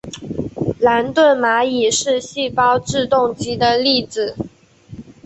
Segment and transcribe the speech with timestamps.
[0.79, 4.35] 兰顿蚂蚁是细胞自动机的例子。